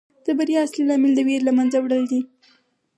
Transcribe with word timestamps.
د 0.25 0.27
بریا 0.37 0.59
اصلي 0.65 0.83
لامل 0.89 1.11
د 1.15 1.19
ویرې 1.27 1.45
له 1.47 1.51
منځه 1.57 1.77
وړل 1.79 2.03
دي. 2.11 2.21